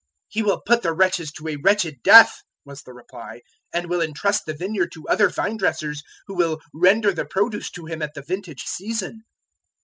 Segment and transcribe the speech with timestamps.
[0.01, 4.01] 021:041 "He will put the wretches to a wretched death," was the reply, "and will
[4.01, 8.15] entrust the vineyard to other vine dressers who will render the produce to him at
[8.15, 9.21] the vintage season."